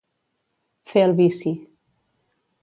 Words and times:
Fer 0.93 1.03
el 1.09 1.13
vici. 1.19 1.53